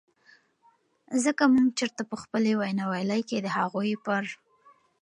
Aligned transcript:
د 1.23 1.25
که 1.37 1.45
مونږ 1.53 1.69
چرته 1.79 2.01
په 2.11 2.15
خپلې 2.23 2.51
وینا 2.59 2.85
والۍ 2.91 3.21
کې 3.29 3.37
د 3.41 3.47
هغوئ 3.57 3.93
پر 4.05 4.23